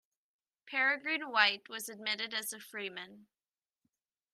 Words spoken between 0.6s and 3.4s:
Peregrine White was admitted as a Freeman.